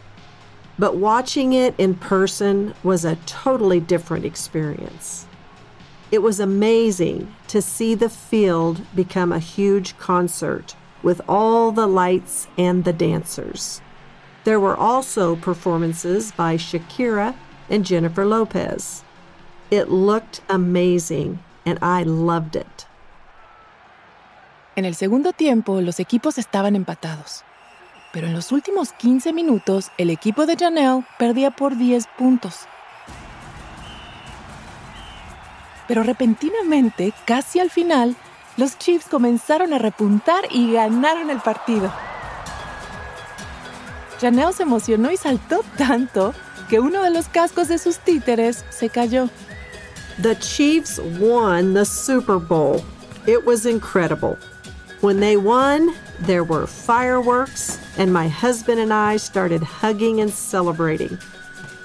but 0.77 0.97
watching 0.97 1.53
it 1.53 1.73
in 1.77 1.95
person 1.95 2.73
was 2.83 3.05
a 3.05 3.15
totally 3.25 3.79
different 3.79 4.25
experience. 4.25 5.25
It 6.11 6.21
was 6.21 6.41
amazing 6.41 7.33
to 7.47 7.61
see 7.61 7.95
the 7.95 8.09
field 8.09 8.81
become 8.93 9.31
a 9.31 9.39
huge 9.39 9.97
concert 9.97 10.75
with 11.01 11.21
all 11.29 11.71
the 11.71 11.87
lights 11.87 12.49
and 12.57 12.83
the 12.83 12.91
dancers. 12.91 13.79
There 14.43 14.59
were 14.59 14.75
also 14.75 15.37
performances 15.37 16.33
by 16.33 16.57
Shakira 16.57 17.35
and 17.69 17.85
Jennifer 17.85 18.25
Lopez. 18.25 19.05
It 19.71 19.87
looked 19.87 20.41
amazing 20.49 21.39
and 21.65 21.79
I 21.81 22.03
loved 22.03 22.57
it. 22.57 22.85
En 24.75 24.83
el 24.83 24.95
segundo 24.95 25.31
tiempo, 25.31 25.79
los 25.79 26.01
equipos 26.01 26.37
estaban 26.37 26.75
empatados. 26.75 27.45
Pero 28.11 28.27
en 28.27 28.33
los 28.33 28.51
últimos 28.51 28.91
15 28.91 29.31
minutos, 29.31 29.89
el 29.97 30.09
equipo 30.09 30.45
de 30.45 30.57
Janelle 30.57 31.05
perdía 31.17 31.51
por 31.51 31.77
10 31.77 32.05
puntos. 32.17 32.67
Pero 35.87 36.03
repentinamente, 36.03 37.13
casi 37.25 37.61
al 37.61 37.69
final, 37.69 38.17
los 38.57 38.77
Chiefs 38.77 39.07
comenzaron 39.07 39.71
a 39.71 39.77
repuntar 39.77 40.43
y 40.51 40.73
ganaron 40.73 41.29
el 41.29 41.39
partido. 41.39 41.89
Janelle 44.19 44.51
se 44.51 44.63
emocionó 44.63 45.11
y 45.11 45.15
saltó 45.15 45.61
tanto 45.77 46.33
que 46.69 46.81
uno 46.81 47.01
de 47.01 47.09
los 47.09 47.29
cascos 47.29 47.69
de 47.69 47.77
sus 47.77 47.99
títeres 47.99 48.65
se 48.69 48.89
cayó. 48.89 49.29
The 50.19 50.35
Chiefs 50.35 50.99
won 50.99 51.73
the 51.73 51.85
Super 51.85 52.37
Bowl. 52.37 52.83
It 53.25 53.45
was 53.45 53.65
incredible. 53.65 54.37
When 54.99 55.19
they 55.19 55.37
won, 55.37 55.95
there 56.19 56.43
were 56.43 56.67
fireworks, 56.67 57.79
and 57.97 58.13
my 58.13 58.27
husband 58.27 58.79
and 58.79 58.93
I 58.93 59.17
started 59.17 59.63
hugging 59.63 60.19
and 60.19 60.31
celebrating. 60.31 61.17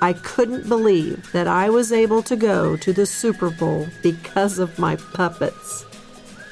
I 0.02 0.12
couldn't 0.12 0.68
believe 0.68 1.32
that 1.32 1.46
I 1.46 1.70
was 1.70 1.92
able 1.92 2.22
to 2.24 2.36
go 2.36 2.76
to 2.76 2.92
the 2.92 3.06
Super 3.06 3.48
Bowl 3.48 3.86
because 4.02 4.58
of 4.58 4.78
my 4.78 4.96
puppets. 4.96 5.86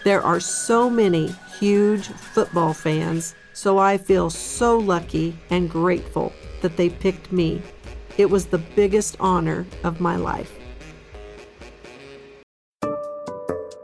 There 0.04 0.22
are 0.22 0.40
so 0.40 0.88
many 0.88 1.34
huge 1.58 2.08
football 2.08 2.72
fans, 2.72 3.34
so 3.52 3.76
I 3.78 3.98
feel 3.98 4.30
so 4.30 4.78
lucky 4.78 5.36
and 5.50 5.68
grateful 5.68 6.32
that 6.62 6.78
they 6.78 6.88
picked 6.88 7.30
me. 7.32 7.60
It 8.16 8.30
was 8.30 8.46
the 8.46 8.58
biggest 8.58 9.16
honor 9.20 9.66
of 9.82 10.00
my 10.00 10.16
life. 10.16 10.52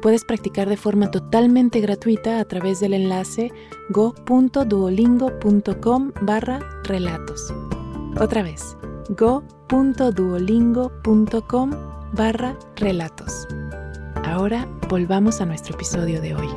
puedes 0.00 0.24
practicar 0.24 0.68
de 0.68 0.76
forma 0.76 1.10
totalmente 1.10 1.80
gratuita 1.80 2.38
a 2.40 2.44
través 2.44 2.78
del 2.80 2.92
enlace 2.94 3.50
go.duolingo.com 3.90 6.12
barra 6.22 6.60
relatos. 6.84 7.52
Otra 8.20 8.42
vez, 8.42 8.76
go.duolingo.com 9.10 11.70
barra 12.12 12.58
relatos. 12.76 13.46
Ahora 14.24 14.68
volvamos 14.88 15.40
a 15.40 15.46
nuestro 15.46 15.74
episodio 15.74 16.20
de 16.20 16.34
hoy. 16.34 16.48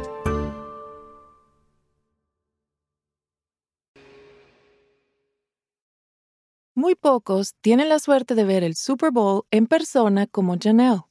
Muy 6.80 6.96
pocos 6.96 7.56
tienen 7.60 7.90
la 7.90 8.00
suerte 8.00 8.36
de 8.36 8.46
ver 8.46 8.64
el 8.64 8.76
Super 8.76 9.12
Bowl 9.12 9.44
en 9.52 9.68
persona 9.68 10.28
como 10.28 10.56
Janelle. 10.58 11.09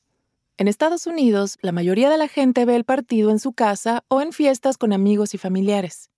En 0.60 0.66
Estados 0.66 1.06
Unidos, 1.06 1.56
la 1.62 1.70
mayoría 1.70 2.10
de 2.10 2.18
la 2.18 2.26
gente 2.26 2.64
ve 2.64 2.74
el 2.74 2.82
partido 2.82 3.30
en 3.30 3.38
su 3.38 3.52
casa 3.52 4.02
o 4.08 4.20
en 4.20 4.32
fiestas 4.32 4.76
con 4.76 4.92
amigos 4.92 5.32
y 5.32 5.38
familiares. 5.38 6.10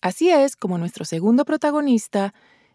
Así 0.00 0.30
es 0.30 0.54
como 0.54 0.78
nuestro 0.78 1.04
segundo 1.04 1.44
protagonista, 1.44 2.32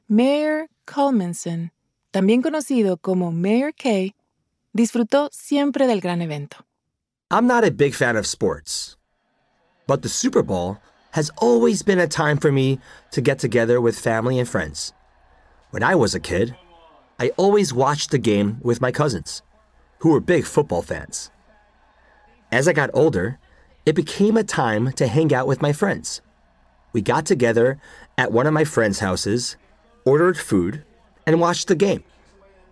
Mayor 0.09 0.67
Colmanson, 0.83 1.71
también 2.11 2.41
conocido 2.41 2.97
como 2.97 3.31
Mayor 3.31 3.73
K, 3.73 4.13
disfrutó 4.73 5.29
siempre 5.31 5.87
del 5.87 6.01
gran 6.01 6.21
evento. 6.21 6.65
I'm 7.31 7.47
not 7.47 7.63
a 7.63 7.71
big 7.71 7.93
fan 7.93 8.17
of 8.17 8.25
sports, 8.25 8.97
but 9.87 10.01
the 10.01 10.09
Super 10.09 10.43
Bowl 10.43 10.77
has 11.11 11.31
always 11.41 11.83
been 11.83 11.99
a 11.99 12.07
time 12.07 12.37
for 12.37 12.51
me 12.51 12.79
to 13.11 13.21
get 13.21 13.39
together 13.39 13.79
with 13.79 13.97
family 13.97 14.39
and 14.39 14.49
friends. 14.49 14.93
When 15.71 15.83
I 15.83 15.95
was 15.95 16.13
a 16.13 16.19
kid, 16.19 16.53
I 17.17 17.31
always 17.37 17.73
watched 17.73 18.11
the 18.11 18.19
game 18.19 18.57
with 18.61 18.81
my 18.81 18.91
cousins, 18.91 19.41
who 19.99 20.09
were 20.09 20.19
big 20.19 20.45
football 20.45 20.81
fans. 20.81 21.31
As 22.51 22.67
I 22.67 22.73
got 22.73 22.89
older, 22.93 23.39
it 23.85 23.95
became 23.95 24.37
a 24.37 24.43
time 24.43 24.91
to 24.93 25.07
hang 25.07 25.33
out 25.33 25.47
with 25.47 25.61
my 25.61 25.73
friends. 25.73 26.21
We 26.93 27.01
got 27.01 27.25
together 27.25 27.79
at 28.17 28.31
one 28.31 28.47
of 28.47 28.53
my 28.53 28.63
friends' 28.63 28.99
houses, 28.99 29.57
ordered 30.05 30.37
food, 30.37 30.83
and 31.25 31.39
watched 31.39 31.67
the 31.67 31.75
game. 31.75 32.03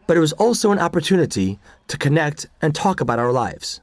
But 0.08 0.17
it 0.17 0.20
was 0.20 0.34
also 0.34 0.72
an 0.72 0.79
opportunity 0.79 1.60
to 1.88 1.98
connect 1.98 2.48
and 2.62 2.74
talk 2.74 3.01
about 3.01 3.20
our 3.20 3.32
lives. 3.32 3.82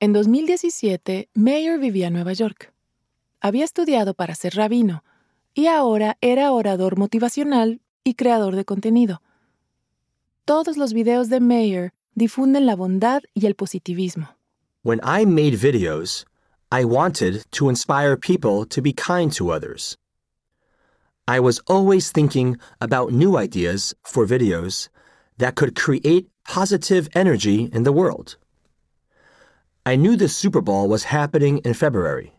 En 0.00 0.12
2017, 0.12 1.28
Meir 1.34 1.78
vivía 1.78 2.06
en 2.06 2.14
Nueva 2.14 2.32
York. 2.32 2.72
Había 3.40 3.64
estudiado 3.64 4.14
para 4.14 4.34
ser 4.34 4.54
rabino 4.56 5.04
y 5.54 5.66
ahora 5.66 6.16
era 6.20 6.52
orador 6.52 6.96
motivacional 6.96 7.80
y 8.04 8.14
creador 8.14 8.56
de 8.56 8.64
contenido. 8.64 9.22
Todos 10.44 10.76
los 10.76 10.92
videos 10.92 11.28
de 11.28 11.40
Meir 11.40 11.92
difunden 12.16 12.66
la 12.66 12.76
bondad 12.76 13.22
y 13.34 13.46
el 13.46 13.54
positivismo. 13.54 14.28
When 14.82 15.00
I 15.02 15.24
made 15.24 15.54
videos, 15.54 16.24
I 16.70 16.84
wanted 16.84 17.44
to 17.52 17.68
inspire 17.68 18.16
people 18.16 18.64
to 18.66 18.80
be 18.82 18.92
kind 18.92 19.32
to 19.34 19.50
others. 19.50 19.96
I 21.28 21.38
was 21.38 21.60
always 21.66 22.10
thinking 22.10 22.58
about 22.80 23.12
new 23.12 23.36
ideas 23.36 23.94
for 24.02 24.26
videos 24.26 24.88
that 25.38 25.54
could 25.54 25.76
create 25.76 26.28
positive 26.44 27.08
energy 27.14 27.70
in 27.72 27.84
the 27.84 27.92
world. 27.92 28.36
I 29.86 29.96
knew 29.96 30.16
the 30.16 30.28
Super 30.28 30.60
Bowl 30.60 30.88
was 30.88 31.04
happening 31.04 31.58
in 31.58 31.74
February. 31.74 32.32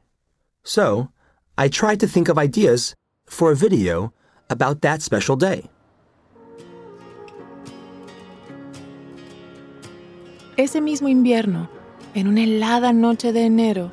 So, 0.63 1.09
I 1.57 1.67
tried 1.67 1.99
to 1.99 2.07
think 2.07 2.29
of 2.29 2.37
ideas 2.37 2.95
for 3.25 3.51
a 3.51 3.55
video 3.55 4.13
about 4.49 4.81
that 4.81 5.01
special 5.01 5.35
day. 5.35 5.69
Ese 10.57 10.81
mismo 10.81 11.07
invierno, 11.07 11.69
en 12.13 12.27
una 12.27 12.43
helada 12.43 12.93
noche 12.93 13.33
de 13.33 13.45
enero, 13.45 13.91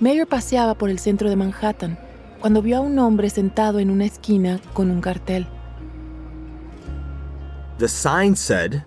Meir 0.00 0.26
paseaba 0.26 0.74
por 0.74 0.90
el 0.90 0.98
centro 0.98 1.28
de 1.28 1.36
Manhattan 1.36 1.98
cuando 2.40 2.62
vio 2.62 2.78
a 2.78 2.80
un 2.80 2.98
hombre 2.98 3.30
sentado 3.30 3.78
en 3.78 3.90
una 3.90 4.04
esquina 4.04 4.60
con 4.74 4.90
un 4.90 5.00
cartel. 5.00 5.46
The 7.78 7.88
sign 7.88 8.34
said, 8.34 8.84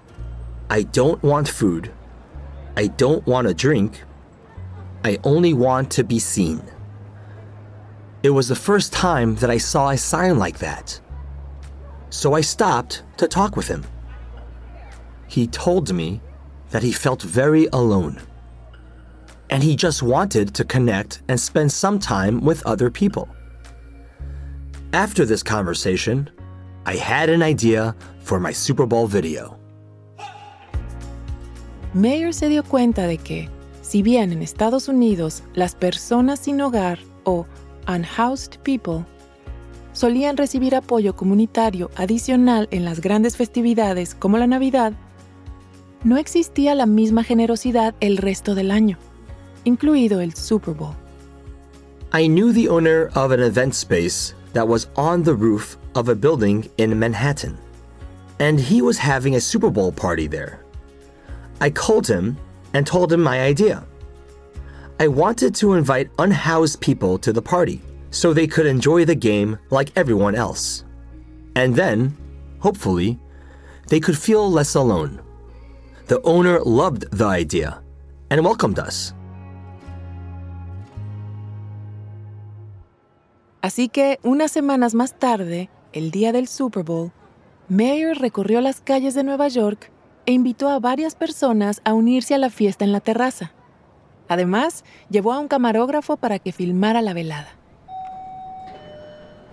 I 0.69 0.83
don't 0.83 1.21
want 1.23 1.47
food. 1.47 1.91
I 2.77 2.87
don't 2.87 3.25
want 3.25 3.47
a 3.47 3.53
drink. 3.53 4.03
I 5.03 5.17
only 5.23 5.53
want 5.53 5.89
to 5.91 6.03
be 6.03 6.19
seen. 6.19 6.61
It 8.23 8.31
was 8.31 8.47
the 8.47 8.55
first 8.55 8.91
time 8.91 9.35
that 9.35 9.49
I 9.49 9.57
saw 9.57 9.89
a 9.89 9.97
sign 9.97 10.37
like 10.37 10.59
that. 10.59 10.99
So 12.09 12.35
I 12.35 12.41
stopped 12.41 13.03
to 13.17 13.27
talk 13.27 13.55
with 13.55 13.67
him. 13.67 13.83
he 15.27 15.47
told 15.47 15.93
me 15.93 16.21
that 16.71 16.83
he 16.83 16.91
felt 16.91 17.21
very 17.21 17.67
alone. 17.73 18.21
And 19.49 19.63
he 19.63 19.75
just 19.75 20.01
wanted 20.01 20.53
to 20.55 20.63
connect 20.63 21.21
and 21.27 21.39
spend 21.39 21.71
some 21.71 21.99
time 21.99 22.41
with 22.41 22.65
other 22.65 22.89
people. 22.89 23.27
After 24.93 25.25
this 25.25 25.43
conversation, 25.43 26.29
I 26.85 26.95
had 26.95 27.29
an 27.29 27.41
idea 27.41 27.95
for 28.19 28.39
my 28.39 28.51
Super 28.51 28.85
Bowl 28.85 29.07
video. 29.07 29.57
Meir 31.93 32.33
se 32.33 32.49
dio 32.49 32.63
cuenta 32.63 33.07
de 33.07 33.17
que, 33.17 33.49
si 33.81 34.01
bien 34.01 34.31
en 34.31 34.41
Estados 34.41 34.87
Unidos 34.89 35.43
las 35.53 35.75
personas 35.75 36.39
sin 36.39 36.59
hogar 36.59 36.99
o 37.23 37.45
unhoused 37.87 38.57
people 38.63 39.05
solían 39.93 40.35
recibir 40.35 40.75
apoyo 40.75 41.15
comunitario 41.15 41.89
adicional 41.95 42.67
en 42.71 42.83
las 42.83 42.99
grandes 42.99 43.37
festividades 43.37 44.13
como 44.13 44.37
la 44.37 44.47
Navidad, 44.47 44.93
no 46.05 46.17
existía 46.17 46.75
la 46.75 46.85
misma 46.85 47.23
generosidad 47.23 47.95
el 47.99 48.17
resto 48.17 48.53
del 48.53 48.69
año, 48.69 48.97
incluido 49.63 50.21
el 50.21 50.35
Super 50.35 50.75
Bowl. 50.75 50.95
I 52.13 52.27
knew 52.27 52.53
the 52.53 52.69
owner 52.69 53.09
of 53.15 53.31
an 53.31 53.41
event 53.41 53.73
space 53.73 54.35
that 54.53 54.67
was 54.67 54.87
on 54.95 55.23
the 55.23 55.33
roof 55.33 55.77
of 55.95 56.07
a 56.07 56.15
building 56.15 56.69
in 56.77 56.97
Manhattan, 56.97 57.57
and 58.39 58.59
he 58.59 58.83
was 58.83 58.99
having 58.99 59.35
a 59.35 59.41
Super 59.41 59.71
Bowl 59.71 59.91
party 59.91 60.27
there. 60.27 60.59
I 61.59 61.71
called 61.71 62.07
him 62.07 62.37
and 62.73 62.85
told 62.85 63.11
him 63.11 63.21
my 63.23 63.41
idea. 63.41 63.83
I 64.99 65.07
wanted 65.07 65.55
to 65.55 65.73
invite 65.73 66.11
unhoused 66.19 66.79
people 66.81 67.17
to 67.17 67.33
the 67.33 67.41
party 67.41 67.81
so 68.11 68.31
they 68.31 68.47
could 68.47 68.67
enjoy 68.67 69.05
the 69.05 69.15
game 69.15 69.57
like 69.71 69.91
everyone 69.95 70.35
else. 70.35 70.85
And 71.55 71.75
then, 71.75 72.15
hopefully, 72.59 73.17
they 73.87 73.99
could 73.99 74.17
feel 74.17 74.49
less 74.49 74.75
alone. 74.75 75.24
The 76.07 76.21
owner 76.23 76.59
loved 76.63 77.09
the 77.11 77.25
idea 77.25 77.81
and 78.29 78.45
welcomed 78.45 78.77
us. 78.77 79.15
Así 83.61 83.89
que 83.89 84.19
unas 84.21 84.51
semanas 84.51 84.93
más 84.93 85.17
tarde, 85.17 85.71
el 85.93 86.11
día 86.11 86.31
del 86.31 86.47
Super 86.47 86.83
Bowl, 86.83 87.11
Mayer 87.69 88.15
recorrió 88.19 88.61
las 88.61 88.81
calles 88.81 89.15
de 89.15 89.23
Nueva 89.23 89.47
York 89.47 89.89
e 90.27 90.33
invitó 90.33 90.69
a 90.69 90.79
varias 90.79 91.15
personas 91.15 91.81
a 91.83 91.95
unirse 91.95 92.35
a 92.35 92.37
la 92.37 92.51
fiesta 92.51 92.85
en 92.85 92.91
la 92.91 92.99
terraza. 92.99 93.53
Además, 94.27 94.83
llevó 95.09 95.33
a 95.33 95.39
un 95.39 95.47
camarógrafo 95.47 96.17
para 96.17 96.37
que 96.37 96.51
filmara 96.51 97.01
la 97.01 97.13
velada. 97.13 97.57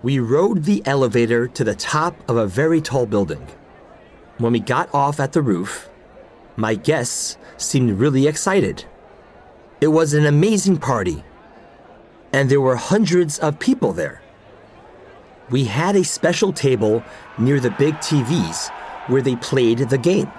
We 0.03 0.19
rode 0.19 0.65
the 0.65 0.83
elevator 0.85 1.49
to 1.49 1.65
the 1.65 1.75
top 1.75 2.15
of 2.29 2.37
a 2.37 2.45
very 2.45 2.83
tall 2.83 3.07
building. 3.07 3.41
When 4.39 4.53
we 4.53 4.61
got 4.61 4.89
off 4.93 5.19
at 5.19 5.33
the 5.33 5.41
roof, 5.41 5.89
my 6.57 6.75
guests 6.75 7.37
seemed 7.57 7.99
really 7.99 8.27
excited. 8.27 8.85
It 9.81 9.89
was 9.89 10.15
an 10.15 10.27
amazing 10.27 10.79
party, 10.79 11.25
and 12.33 12.49
there 12.49 12.61
were 12.61 12.77
hundreds 12.77 13.39
of 13.39 13.59
people 13.59 13.93
there. 13.93 14.23
We 15.51 15.65
had 15.65 15.97
a 15.97 16.05
special 16.05 16.53
table 16.53 17.03
near 17.39 17.61
the 17.61 17.71
big 17.71 17.95
TVs 17.97 18.71
where 19.09 19.23
they 19.23 19.37
played 19.37 19.79
the 19.79 19.99
game. 19.99 20.31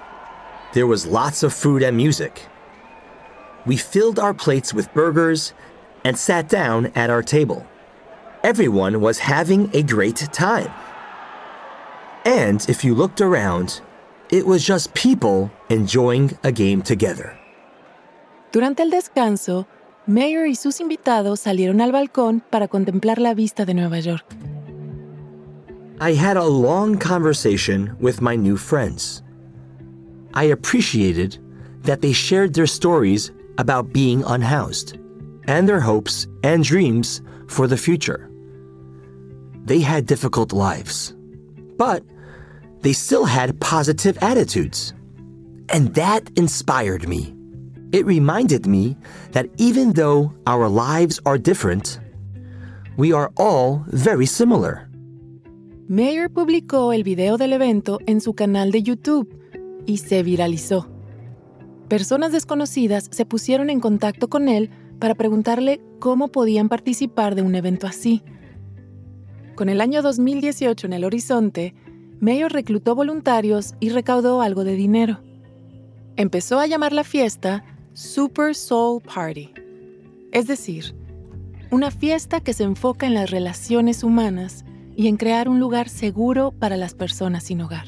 There 0.72 0.86
was 0.86 1.06
lots 1.06 1.42
of 1.42 1.52
food 1.52 1.82
and 1.82 1.96
music. 1.96 2.46
We 3.66 3.76
filled 3.76 4.18
our 4.18 4.34
plates 4.34 4.74
with 4.74 4.92
burgers 4.92 5.52
and 6.04 6.18
sat 6.18 6.48
down 6.48 6.86
at 6.94 7.10
our 7.10 7.22
table. 7.22 7.66
Everyone 8.42 9.00
was 9.00 9.20
having 9.20 9.70
a 9.74 9.82
great 9.82 10.16
time. 10.32 10.70
And 12.24 12.68
if 12.68 12.84
you 12.84 12.94
looked 12.94 13.20
around, 13.20 13.80
it 14.30 14.46
was 14.46 14.64
just 14.64 14.94
people 14.94 15.50
enjoying 15.68 16.36
a 16.42 16.52
game 16.52 16.82
together. 16.82 17.38
Durante 18.52 18.82
el 18.82 18.90
descanso, 18.90 19.66
Meir 20.06 20.46
y 20.46 20.54
sus 20.54 20.80
invitados 20.80 21.40
salieron 21.40 21.80
al 21.80 21.90
balcón 21.90 22.42
para 22.50 22.68
contemplar 22.68 23.18
la 23.18 23.32
vista 23.32 23.64
de 23.64 23.72
Nueva 23.72 23.98
York. 24.00 24.24
I 26.00 26.12
had 26.12 26.36
a 26.36 26.44
long 26.44 26.98
conversation 26.98 27.96
with 28.00 28.20
my 28.20 28.36
new 28.36 28.56
friends. 28.56 29.22
I 30.34 30.44
appreciated 30.44 31.38
that 31.84 32.02
they 32.02 32.12
shared 32.12 32.52
their 32.52 32.66
stories 32.66 33.32
about 33.56 33.92
being 33.92 34.22
unhoused 34.26 34.98
and 35.46 35.66
their 35.66 35.80
hopes 35.80 36.26
and 36.42 36.62
dreams 36.62 37.22
for 37.46 37.66
the 37.66 37.76
future. 37.76 38.28
They 39.64 39.80
had 39.80 40.04
difficult 40.06 40.52
lives, 40.52 41.14
but 41.78 42.02
they 42.84 42.92
still 42.92 43.24
had 43.24 43.58
positive 43.60 44.16
attitudes. 44.20 44.94
And 45.70 45.92
that 45.94 46.30
inspired 46.36 47.08
me. 47.08 47.34
It 47.92 48.04
reminded 48.06 48.66
me 48.66 48.96
that 49.32 49.46
even 49.56 49.94
though 49.94 50.32
our 50.46 50.68
lives 50.68 51.18
are 51.24 51.38
different, 51.38 51.98
we 52.96 53.12
are 53.12 53.32
all 53.36 53.84
very 53.88 54.26
similar. 54.26 54.88
Meir 55.88 56.30
publicó 56.30 56.92
el 56.92 57.02
video 57.02 57.36
del 57.36 57.52
evento 57.52 57.98
en 58.06 58.20
su 58.20 58.34
canal 58.34 58.70
de 58.70 58.82
YouTube 58.82 59.28
y 59.86 59.98
se 59.98 60.22
viralizó. 60.22 60.88
Personas 61.88 62.32
desconocidas 62.32 63.08
se 63.10 63.24
pusieron 63.24 63.70
en 63.70 63.80
contacto 63.80 64.28
con 64.28 64.48
él 64.48 64.70
para 64.98 65.14
preguntarle 65.14 65.80
cómo 66.00 66.28
podían 66.28 66.68
participar 66.68 67.34
de 67.34 67.42
un 67.42 67.54
evento 67.54 67.86
así. 67.86 68.22
Con 69.54 69.68
el 69.68 69.80
año 69.80 70.02
2018 70.02 70.86
en 70.86 70.92
el 70.94 71.04
horizonte, 71.04 71.74
Mayer 72.20 72.52
reclutó 72.52 72.94
voluntarios 72.94 73.74
y 73.80 73.90
recaudó 73.90 74.40
algo 74.40 74.64
de 74.64 74.74
dinero. 74.74 75.20
Empezó 76.16 76.58
a 76.60 76.66
llamar 76.66 76.92
la 76.92 77.04
fiesta 77.04 77.64
Super 77.92 78.54
Soul 78.54 79.02
Party, 79.02 79.52
es 80.32 80.46
decir, 80.46 80.94
una 81.70 81.90
fiesta 81.90 82.40
que 82.40 82.52
se 82.52 82.64
enfoca 82.64 83.06
en 83.06 83.14
las 83.14 83.30
relaciones 83.30 84.04
humanas 84.04 84.64
y 84.96 85.08
en 85.08 85.16
crear 85.16 85.48
un 85.48 85.58
lugar 85.58 85.88
seguro 85.88 86.52
para 86.52 86.76
las 86.76 86.94
personas 86.94 87.44
sin 87.44 87.60
hogar. 87.60 87.86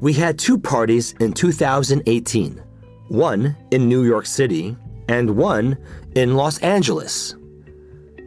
We 0.00 0.12
had 0.12 0.36
two 0.36 0.58
parties 0.58 1.14
in 1.18 1.32
2018 1.32 2.60
one 3.08 3.56
in 3.70 3.88
New 3.88 4.04
York 4.04 4.26
City 4.26 4.76
and 5.08 5.30
one 5.30 5.76
in 6.14 6.34
Los 6.34 6.58
Angeles. 6.62 7.36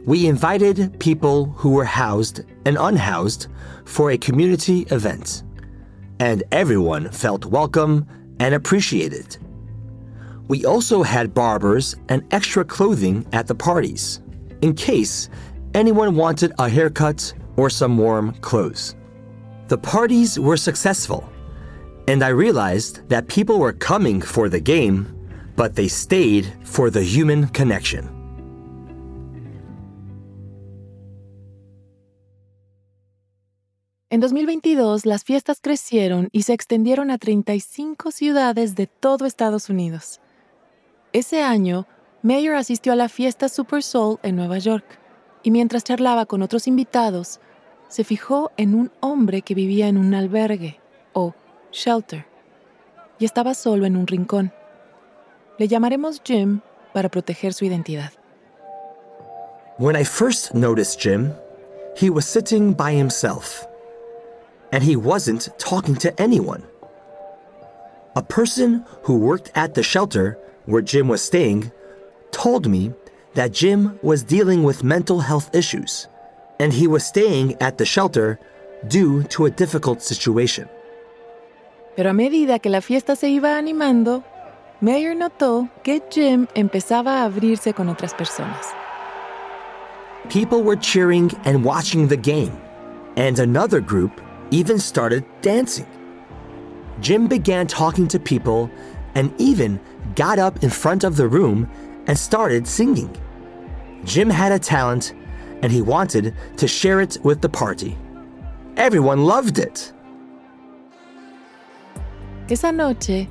We 0.08 0.26
invited 0.26 0.98
people 1.00 1.52
who 1.54 1.72
were 1.72 1.84
housed 1.84 2.40
and 2.64 2.78
unhoused 2.80 3.48
for 3.84 4.10
a 4.10 4.16
community 4.16 4.86
event, 4.90 5.42
and 6.18 6.42
everyone 6.50 7.10
felt 7.10 7.44
welcome 7.44 8.06
and 8.40 8.54
appreciated. 8.54 9.36
We 10.48 10.64
also 10.64 11.02
had 11.02 11.34
barbers 11.34 11.94
and 12.08 12.24
extra 12.30 12.64
clothing 12.64 13.26
at 13.34 13.46
the 13.48 13.54
parties, 13.54 14.22
in 14.62 14.72
case 14.72 15.28
anyone 15.74 16.16
wanted 16.16 16.54
a 16.58 16.70
haircut 16.70 17.34
or 17.58 17.68
some 17.68 17.98
warm 17.98 18.32
clothes. 18.40 18.96
The 19.66 19.76
parties 19.76 20.40
were 20.40 20.56
successful, 20.56 21.30
and 22.06 22.22
I 22.22 22.28
realized 22.28 23.06
that 23.10 23.28
people 23.28 23.58
were 23.58 23.74
coming 23.74 24.22
for 24.22 24.48
the 24.48 24.60
game, 24.60 25.14
but 25.54 25.74
they 25.74 25.88
stayed 25.88 26.50
for 26.64 26.88
the 26.88 27.02
human 27.02 27.48
connection. 27.48 28.17
En 34.10 34.20
2022, 34.20 35.04
las 35.04 35.22
fiestas 35.22 35.58
crecieron 35.60 36.30
y 36.32 36.44
se 36.44 36.54
extendieron 36.54 37.10
a 37.10 37.18
35 37.18 38.10
ciudades 38.10 38.74
de 38.74 38.86
todo 38.86 39.26
Estados 39.26 39.68
Unidos. 39.68 40.20
Ese 41.12 41.42
año, 41.42 41.86
Mayer 42.22 42.54
asistió 42.54 42.94
a 42.94 42.96
la 42.96 43.10
fiesta 43.10 43.50
Super 43.50 43.82
Soul 43.82 44.18
en 44.22 44.34
Nueva 44.34 44.56
York 44.56 44.98
y 45.42 45.50
mientras 45.50 45.84
charlaba 45.84 46.24
con 46.24 46.40
otros 46.40 46.66
invitados, 46.66 47.38
se 47.88 48.02
fijó 48.02 48.50
en 48.56 48.74
un 48.74 48.90
hombre 49.00 49.42
que 49.42 49.54
vivía 49.54 49.88
en 49.88 49.98
un 49.98 50.14
albergue 50.14 50.80
o 51.12 51.34
shelter 51.70 52.24
y 53.18 53.26
estaba 53.26 53.52
solo 53.52 53.84
en 53.84 53.94
un 53.94 54.06
rincón. 54.06 54.54
Le 55.58 55.68
llamaremos 55.68 56.22
Jim 56.24 56.60
para 56.94 57.10
proteger 57.10 57.52
su 57.52 57.66
identidad. 57.66 58.12
When 59.78 60.00
I 60.00 60.04
first 60.04 60.54
noticed 60.54 60.98
Jim, 60.98 61.30
he 61.94 62.08
was 62.08 62.24
sitting 62.24 62.74
by 62.74 62.98
himself, 62.98 63.67
and 64.72 64.82
he 64.82 64.96
wasn't 64.96 65.48
talking 65.58 65.96
to 65.96 66.20
anyone. 66.20 66.62
A 68.16 68.22
person 68.22 68.84
who 69.02 69.16
worked 69.16 69.50
at 69.54 69.74
the 69.74 69.82
shelter 69.82 70.38
where 70.66 70.82
Jim 70.82 71.08
was 71.08 71.22
staying 71.22 71.70
told 72.30 72.68
me 72.68 72.92
that 73.34 73.52
Jim 73.52 73.98
was 74.02 74.22
dealing 74.22 74.64
with 74.64 74.82
mental 74.82 75.20
health 75.20 75.54
issues, 75.54 76.08
and 76.58 76.72
he 76.72 76.86
was 76.86 77.06
staying 77.06 77.54
at 77.62 77.78
the 77.78 77.86
shelter 77.86 78.38
due 78.88 79.22
to 79.24 79.46
a 79.46 79.50
difficult 79.50 80.02
situation. 80.02 80.68
Pero 81.96 82.10
a 82.10 82.14
medida 82.14 82.58
que 82.58 82.70
la 82.70 82.80
fiesta 82.80 83.16
se 83.16 83.28
iba 83.28 83.56
animando, 83.58 84.24
Meir 84.80 85.16
notó 85.16 85.68
que 85.82 86.00
Jim 86.10 86.46
empezaba 86.54 87.22
a 87.22 87.24
abrirse 87.24 87.74
con 87.74 87.88
otras 87.88 88.14
personas. 88.14 88.72
People 90.28 90.62
were 90.62 90.76
cheering 90.76 91.32
and 91.44 91.64
watching 91.64 92.06
the 92.08 92.16
game, 92.16 92.52
and 93.16 93.38
another 93.38 93.80
group 93.80 94.20
even 94.50 94.78
started 94.78 95.24
dancing. 95.42 95.86
Jim 97.00 97.28
began 97.28 97.66
talking 97.66 98.08
to 98.08 98.18
people 98.18 98.70
and 99.14 99.32
even 99.38 99.78
got 100.14 100.38
up 100.38 100.62
in 100.62 100.70
front 100.70 101.04
of 101.04 101.16
the 101.16 101.26
room 101.26 101.68
and 102.06 102.18
started 102.18 102.66
singing. 102.66 103.10
Jim 104.04 104.30
had 104.30 104.52
a 104.52 104.58
talent 104.58 105.14
and 105.62 105.72
he 105.72 105.82
wanted 105.82 106.34
to 106.56 106.66
share 106.66 107.00
it 107.00 107.18
with 107.22 107.40
the 107.40 107.48
party. 107.48 107.96
Everyone 108.76 109.24
loved 109.24 109.58
it. 109.58 109.92
Esa 112.48 112.72
noche, 112.72 113.28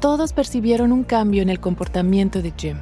todos 0.00 0.32
percibieron 0.32 0.90
un 0.92 1.04
cambio 1.04 1.42
en 1.42 1.50
el 1.50 1.60
comportamiento 1.60 2.42
de 2.42 2.52
Jim. 2.56 2.78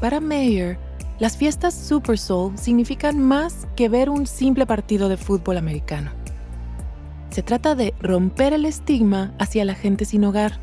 Para 0.00 0.20
Meir, 0.20 0.78
las 1.18 1.36
fiestas 1.36 1.74
Super 1.74 2.18
Soul 2.18 2.56
significan 2.58 3.20
más 3.20 3.66
que 3.76 3.88
ver 3.88 4.10
un 4.10 4.26
simple 4.26 4.66
partido 4.66 5.08
de 5.08 5.16
fútbol 5.16 5.56
americano. 5.56 6.17
Se 7.30 7.42
trata 7.42 7.74
de 7.74 7.94
romper 8.00 8.52
el 8.52 8.64
estigma 8.64 9.34
hacia 9.38 9.64
la 9.64 9.74
gente 9.74 10.04
sin 10.04 10.24
hogar 10.24 10.58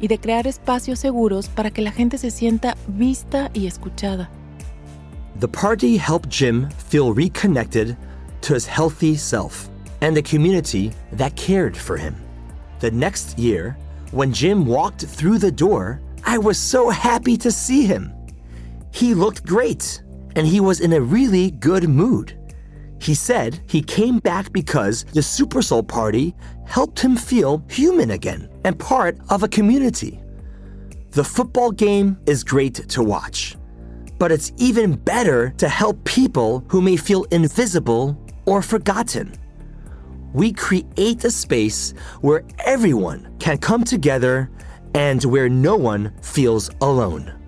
y 0.00 0.08
de 0.08 0.18
crear 0.18 0.46
espacios 0.46 0.98
seguros 0.98 1.48
para 1.48 1.70
que 1.70 1.82
la 1.82 1.92
gente 1.92 2.18
se 2.18 2.30
sienta 2.30 2.76
vista 2.86 3.50
y 3.54 3.66
escuchada. 3.66 4.30
The 5.40 5.48
party 5.48 5.98
helped 5.98 6.30
Jim 6.30 6.68
feel 6.88 7.12
reconnected 7.12 7.96
to 8.42 8.54
his 8.54 8.66
healthy 8.66 9.16
self 9.16 9.68
and 10.00 10.14
the 10.14 10.22
community 10.22 10.92
that 11.16 11.34
cared 11.34 11.76
for 11.76 11.96
him. 11.96 12.14
The 12.80 12.90
next 12.90 13.38
year, 13.38 13.76
when 14.12 14.32
Jim 14.32 14.64
walked 14.66 15.04
through 15.04 15.38
the 15.38 15.50
door, 15.50 16.00
I 16.24 16.38
was 16.38 16.56
so 16.58 16.90
happy 16.90 17.36
to 17.38 17.50
see 17.50 17.84
him. 17.84 18.12
He 18.92 19.14
looked 19.14 19.44
great 19.44 20.02
and 20.36 20.46
he 20.46 20.60
was 20.60 20.80
in 20.80 20.92
a 20.92 21.00
really 21.00 21.50
good 21.50 21.88
mood. 21.88 22.34
He 23.04 23.14
said 23.14 23.60
he 23.66 23.82
came 23.82 24.18
back 24.18 24.50
because 24.50 25.04
the 25.12 25.22
Super 25.22 25.60
Soul 25.60 25.82
Party 25.82 26.34
helped 26.64 26.98
him 26.98 27.16
feel 27.16 27.62
human 27.68 28.12
again 28.12 28.48
and 28.64 28.78
part 28.78 29.18
of 29.28 29.42
a 29.42 29.48
community. 29.48 30.22
The 31.10 31.22
football 31.22 31.70
game 31.70 32.16
is 32.24 32.42
great 32.42 32.88
to 32.88 33.02
watch, 33.02 33.56
but 34.18 34.32
it's 34.32 34.52
even 34.56 34.94
better 34.94 35.50
to 35.58 35.68
help 35.68 36.02
people 36.04 36.64
who 36.68 36.80
may 36.80 36.96
feel 36.96 37.24
invisible 37.24 38.18
or 38.46 38.62
forgotten. 38.62 39.34
We 40.32 40.54
create 40.54 41.24
a 41.24 41.30
space 41.30 41.92
where 42.22 42.42
everyone 42.60 43.36
can 43.38 43.58
come 43.58 43.84
together 43.84 44.50
and 44.94 45.22
where 45.26 45.50
no 45.50 45.76
one 45.76 46.14
feels 46.22 46.70
alone. 46.80 47.43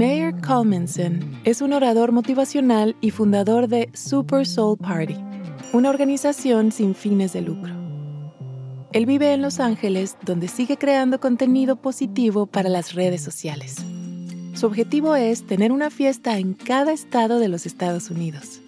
Mayor 0.00 0.40
Colmanson 0.40 1.38
es 1.44 1.60
un 1.60 1.74
orador 1.74 2.10
motivacional 2.10 2.96
y 3.02 3.10
fundador 3.10 3.68
de 3.68 3.90
Super 3.92 4.46
Soul 4.46 4.78
Party, 4.78 5.14
una 5.74 5.90
organización 5.90 6.72
sin 6.72 6.94
fines 6.94 7.34
de 7.34 7.42
lucro. 7.42 7.74
Él 8.94 9.04
vive 9.04 9.34
en 9.34 9.42
Los 9.42 9.60
Ángeles, 9.60 10.16
donde 10.24 10.48
sigue 10.48 10.78
creando 10.78 11.20
contenido 11.20 11.76
positivo 11.76 12.46
para 12.46 12.70
las 12.70 12.94
redes 12.94 13.20
sociales. 13.20 13.76
Su 14.54 14.68
objetivo 14.68 15.16
es 15.16 15.46
tener 15.46 15.70
una 15.70 15.90
fiesta 15.90 16.38
en 16.38 16.54
cada 16.54 16.94
estado 16.94 17.38
de 17.38 17.48
los 17.48 17.66
Estados 17.66 18.08
Unidos. 18.08 18.62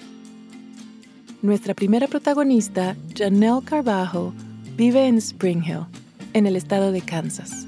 Nuestra 1.40 1.72
primera 1.72 2.08
protagonista, 2.08 2.94
Janelle 3.16 3.64
Carvajo, 3.64 4.34
vive 4.76 5.06
en 5.06 5.16
Spring 5.16 5.64
Hill, 5.64 5.86
en 6.34 6.46
el 6.46 6.56
estado 6.56 6.92
de 6.92 7.00
Kansas. 7.00 7.66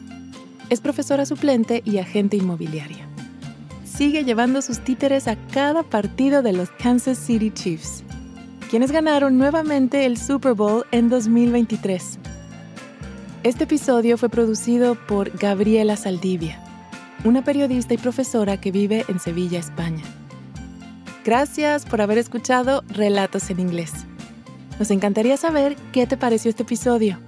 Es 0.68 0.82
profesora 0.82 1.24
suplente 1.24 1.80
y 1.86 1.96
agente 1.96 2.36
inmobiliaria 2.36 3.08
sigue 3.96 4.24
llevando 4.24 4.60
sus 4.60 4.80
títeres 4.80 5.28
a 5.28 5.36
cada 5.52 5.84
partido 5.84 6.42
de 6.42 6.52
los 6.52 6.68
Kansas 6.70 7.16
City 7.18 7.52
Chiefs, 7.52 8.02
quienes 8.70 8.90
ganaron 8.90 9.38
nuevamente 9.38 10.04
el 10.04 10.18
Super 10.18 10.54
Bowl 10.54 10.84
en 10.90 11.08
2023. 11.08 12.18
Este 13.44 13.62
episodio 13.64 14.18
fue 14.18 14.28
producido 14.28 14.96
por 15.06 15.30
Gabriela 15.38 15.94
Saldivia, 15.96 16.60
una 17.24 17.44
periodista 17.44 17.94
y 17.94 17.98
profesora 17.98 18.60
que 18.60 18.72
vive 18.72 19.04
en 19.08 19.20
Sevilla, 19.20 19.60
España. 19.60 20.02
Gracias 21.24 21.86
por 21.86 22.00
haber 22.00 22.18
escuchado 22.18 22.82
Relatos 22.88 23.48
en 23.50 23.60
Inglés. 23.60 23.92
Nos 24.78 24.90
encantaría 24.90 25.36
saber 25.36 25.76
qué 25.92 26.08
te 26.08 26.16
pareció 26.16 26.48
este 26.48 26.64
episodio. 26.64 27.20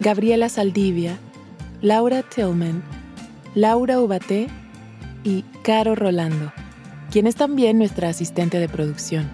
Gabriela 0.00 0.48
Saldivia, 0.48 1.18
Laura 1.83 2.22
Tillman, 2.22 2.83
Laura 3.54 4.00
Ubaté 4.00 4.46
y 5.24 5.44
Caro 5.62 5.94
Rolando, 5.94 6.52
quien 7.11 7.26
es 7.26 7.35
también 7.35 7.78
nuestra 7.78 8.09
asistente 8.09 8.59
de 8.59 8.68
producción. 8.68 9.28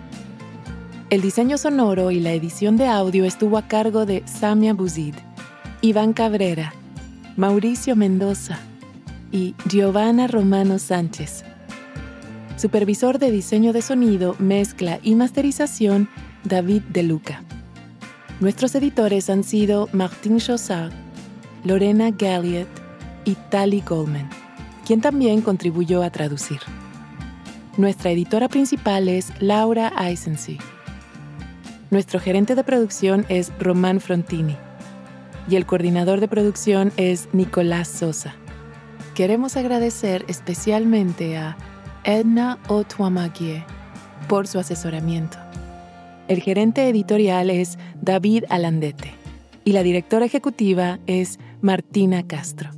El 1.11 1.21
diseño 1.21 1.59
sonoro 1.59 2.11
y 2.11 2.19
la 2.19 2.33
edición 2.33 2.77
de 2.77 2.89
audio 2.89 3.25
estuvo 3.25 3.59
a 3.59 3.69
cargo 3.69 4.07
de 4.07 4.27
Samia 4.27 4.73
Buzid, 4.73 5.15
Iván 5.83 6.15
Cabrera, 6.15 6.73
Mauricio 7.37 7.97
Mendoza 7.97 8.61
y 9.33 9.57
Giovanna 9.69 10.29
Romano 10.29 10.79
Sánchez. 10.79 11.45
Supervisor 12.57 13.19
de 13.19 13.33
diseño 13.33 13.73
de 13.73 13.83
sonido, 13.83 14.37
mezcla 14.39 15.01
y 15.03 15.17
masterización, 15.17 16.09
David 16.45 16.83
De 16.91 17.03
Luca. 17.03 17.43
Nuestros 18.39 18.77
editores 18.77 19.31
han 19.31 19.43
sido 19.43 19.89
Martín 19.93 20.39
Chaussard, 20.39 20.93
Lorena 21.65 22.13
Galliet 22.13 22.69
y 23.25 23.35
Tali 23.51 23.81
Goldman, 23.81 24.31
quien 24.87 25.01
también 25.01 25.41
contribuyó 25.41 26.05
a 26.05 26.11
traducir. 26.11 26.61
Nuestra 27.77 28.13
editora 28.13 28.49
principal 28.49 29.09
es 29.09 29.33
Laura 29.41 29.93
Eisensee. 29.99 30.59
Nuestro 31.91 32.21
gerente 32.21 32.55
de 32.55 32.63
producción 32.63 33.27
es 33.29 33.51
Román 33.59 33.99
Frontini 33.99 34.57
y 35.49 35.57
el 35.57 35.67
coordinador 35.67 36.21
de 36.21 36.29
producción 36.29 36.93
es 36.97 37.29
Nicolás 37.33 37.89
Sosa. 37.89 38.35
Queremos 39.15 39.57
agradecer 39.57 40.25
especialmente 40.29 41.37
a 41.37 41.57
Edna 42.05 42.59
Otuamagie 42.69 43.65
por 44.29 44.47
su 44.47 44.59
asesoramiento. 44.59 45.39
El 46.29 46.41
gerente 46.41 46.89
editorial 46.89 47.51
es 47.51 47.79
David 48.01 48.45
Alandete 48.49 49.13
y 49.65 49.73
la 49.73 49.83
directora 49.83 50.27
ejecutiva 50.27 50.99
es 51.07 51.39
Martina 51.61 52.27
Castro. 52.27 52.71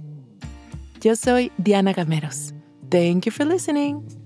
Yo 1.01 1.15
soy 1.17 1.53
Diana 1.59 1.93
Gameros. 1.93 2.53
Thank 2.91 3.27
you 3.27 3.33
for 3.33 3.47
listening. 3.47 4.26